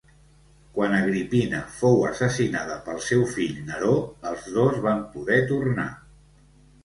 [0.77, 3.93] Quan Agripina fou assassinada pel seu fill Neró,
[4.31, 5.89] els dos van poder tornar.